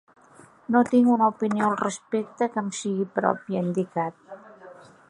“No 0.75 0.79
tinc 0.87 1.11
una 1.15 1.27
opinió 1.33 1.67
al 1.67 1.77
respecte 1.83 2.49
que 2.55 2.63
em 2.65 2.73
sigui 2.79 3.07
pròpia”, 3.21 3.61
ha 3.63 3.71
indicat. 3.71 4.41